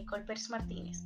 Nicole 0.00 0.24
Pérez 0.24 0.48
Martínez. 0.48 1.04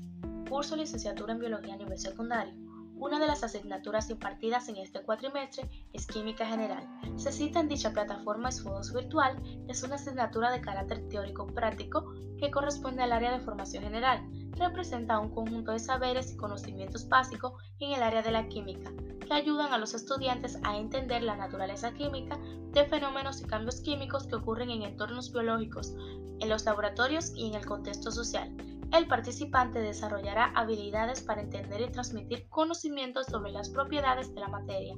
Curso 0.48 0.76
licenciatura 0.76 1.32
en 1.32 1.40
Biología 1.40 1.74
a 1.74 1.78
nivel 1.78 1.98
secundario. 1.98 2.54
Una 2.96 3.18
de 3.18 3.26
las 3.26 3.42
asignaturas 3.42 4.08
impartidas 4.08 4.68
en 4.68 4.76
este 4.76 5.02
cuatrimestre 5.02 5.68
es 5.92 6.06
Química 6.06 6.46
General. 6.46 6.86
Se 7.16 7.32
cita 7.32 7.58
en 7.58 7.68
dicha 7.68 7.92
plataforma 7.92 8.50
Esfodos 8.50 8.94
Virtual, 8.94 9.36
es 9.66 9.82
una 9.82 9.96
asignatura 9.96 10.52
de 10.52 10.60
carácter 10.60 11.08
teórico-práctico 11.08 12.14
que 12.38 12.52
corresponde 12.52 13.02
al 13.02 13.10
área 13.10 13.32
de 13.32 13.40
formación 13.40 13.82
general. 13.82 14.24
Representa 14.52 15.18
un 15.18 15.34
conjunto 15.34 15.72
de 15.72 15.80
saberes 15.80 16.30
y 16.30 16.36
conocimientos 16.36 17.08
básicos 17.08 17.54
en 17.80 17.94
el 17.94 18.02
área 18.02 18.22
de 18.22 18.30
la 18.30 18.46
química, 18.46 18.92
que 19.26 19.34
ayudan 19.34 19.72
a 19.72 19.78
los 19.78 19.92
estudiantes 19.92 20.56
a 20.62 20.76
entender 20.76 21.24
la 21.24 21.34
naturaleza 21.34 21.92
química 21.94 22.38
de 22.70 22.86
fenómenos 22.86 23.40
y 23.40 23.44
cambios 23.44 23.80
químicos 23.80 24.28
que 24.28 24.36
ocurren 24.36 24.70
en 24.70 24.82
entornos 24.82 25.32
biológicos, 25.32 25.96
en 26.40 26.48
los 26.48 26.64
laboratorios 26.64 27.32
y 27.34 27.48
en 27.48 27.54
el 27.54 27.66
contexto 27.66 28.10
social. 28.10 28.54
El 28.94 29.08
participante 29.08 29.80
desarrollará 29.80 30.52
habilidades 30.54 31.20
para 31.20 31.40
entender 31.40 31.80
y 31.80 31.90
transmitir 31.90 32.48
conocimientos 32.48 33.26
sobre 33.26 33.50
las 33.50 33.68
propiedades 33.70 34.32
de 34.32 34.40
la 34.40 34.46
materia, 34.46 34.94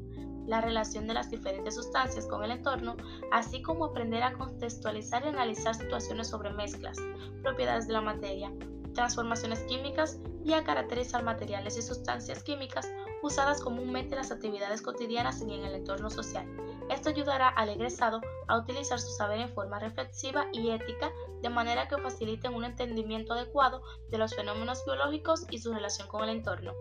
la 0.46 0.60
relación 0.60 1.06
de 1.06 1.14
las 1.14 1.30
diferentes 1.30 1.77
sustancias 1.77 2.27
con 2.27 2.45
el 2.45 2.51
entorno, 2.51 2.98
así 3.32 3.62
como 3.62 3.87
aprender 3.87 4.23
a 4.23 4.34
contextualizar 4.34 5.24
y 5.24 5.28
analizar 5.28 5.74
situaciones 5.74 6.28
sobre 6.28 6.52
mezclas, 6.52 6.98
propiedades 7.42 7.87
de 7.87 7.95
la 7.95 8.02
materia, 8.02 8.52
transformaciones 8.96 9.60
químicas 9.60 10.18
y 10.45 10.55
a 10.55 10.64
caracterizar 10.64 11.23
materiales 11.23 11.77
y 11.78 11.82
sustancias 11.82 12.42
químicas 12.42 12.91
usadas 13.23 13.60
comúnmente 13.60 14.14
en 14.14 14.23
las 14.23 14.32
actividades 14.32 14.82
cotidianas 14.82 15.41
y 15.41 15.45
en 15.45 15.64
el 15.64 15.74
entorno 15.74 16.10
social. 16.10 16.46
Esto 16.91 17.10
ayudará 17.10 17.48
al 17.48 17.68
egresado 17.68 18.20
a 18.46 18.56
utilizar 18.59 19.01
su 19.01 19.12
saber 19.12 19.40
en 19.40 19.48
forma 19.48 19.78
reflexiva 19.78 20.46
y 20.52 20.70
ética 20.70 21.10
de 21.43 21.51
manera 21.51 21.88
que 21.88 21.98
faciliten 21.98 22.54
un 22.54 22.65
entendimiento 22.65 23.34
adecuado 23.34 23.82
de 24.10 24.18
los 24.18 24.34
fenómenos 24.34 24.84
biológicos 24.84 25.46
y 25.51 25.59
su 25.59 25.73
relación 25.73 26.09
con 26.09 26.23
el 26.24 26.30
entorno. 26.30 26.73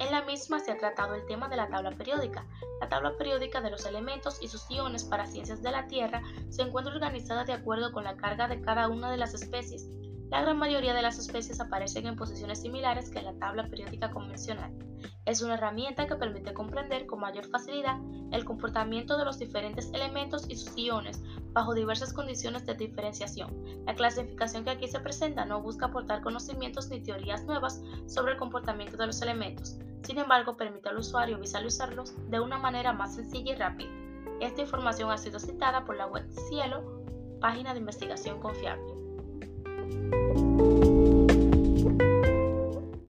En 0.00 0.10
la 0.10 0.22
misma 0.22 0.58
se 0.58 0.72
ha 0.72 0.76
tratado 0.76 1.14
el 1.14 1.24
tema 1.26 1.48
de 1.48 1.56
la 1.56 1.68
tabla 1.68 1.92
periódica. 1.92 2.46
La 2.80 2.88
tabla 2.88 3.16
periódica 3.16 3.60
de 3.60 3.70
los 3.70 3.86
elementos 3.86 4.42
y 4.42 4.48
sus 4.48 4.68
iones 4.68 5.04
para 5.04 5.26
ciencias 5.26 5.62
de 5.62 5.70
la 5.70 5.86
Tierra 5.86 6.20
se 6.50 6.62
encuentra 6.62 6.92
organizada 6.92 7.44
de 7.44 7.52
acuerdo 7.52 7.92
con 7.92 8.02
la 8.02 8.16
carga 8.16 8.48
de 8.48 8.60
cada 8.60 8.88
una 8.88 9.10
de 9.10 9.18
las 9.18 9.34
especies. 9.34 9.86
La 10.30 10.40
gran 10.40 10.58
mayoría 10.58 10.94
de 10.94 11.02
las 11.02 11.18
especies 11.18 11.60
aparecen 11.60 12.06
en 12.06 12.16
posiciones 12.16 12.62
similares 12.62 13.10
que 13.10 13.22
la 13.22 13.34
tabla 13.34 13.68
periódica 13.68 14.10
convencional. 14.10 14.72
Es 15.26 15.42
una 15.42 15.54
herramienta 15.54 16.06
que 16.06 16.16
permite 16.16 16.54
comprender 16.54 17.06
con 17.06 17.20
mayor 17.20 17.46
facilidad 17.46 17.98
el 18.32 18.44
comportamiento 18.44 19.16
de 19.16 19.24
los 19.24 19.38
diferentes 19.38 19.90
elementos 19.92 20.46
y 20.48 20.56
sus 20.56 20.76
iones 20.76 21.22
bajo 21.52 21.74
diversas 21.74 22.12
condiciones 22.12 22.66
de 22.66 22.74
diferenciación. 22.74 23.50
La 23.86 23.94
clasificación 23.94 24.64
que 24.64 24.70
aquí 24.70 24.88
se 24.88 25.00
presenta 25.00 25.44
no 25.44 25.62
busca 25.62 25.86
aportar 25.86 26.22
conocimientos 26.22 26.88
ni 26.88 27.02
teorías 27.02 27.44
nuevas 27.44 27.82
sobre 28.06 28.32
el 28.32 28.38
comportamiento 28.38 28.96
de 28.96 29.06
los 29.06 29.22
elementos, 29.22 29.78
sin 30.02 30.18
embargo 30.18 30.56
permite 30.56 30.88
al 30.88 30.98
usuario 30.98 31.38
visualizarlos 31.38 32.14
de 32.30 32.40
una 32.40 32.58
manera 32.58 32.92
más 32.92 33.14
sencilla 33.14 33.52
y 33.52 33.56
rápida. 33.56 33.90
Esta 34.40 34.62
información 34.62 35.10
ha 35.10 35.18
sido 35.18 35.38
citada 35.38 35.84
por 35.84 35.96
la 35.96 36.06
web 36.06 36.26
Cielo, 36.48 37.04
página 37.40 37.72
de 37.72 37.80
investigación 37.80 38.40
confiable. 38.40 39.03
you 39.90 40.23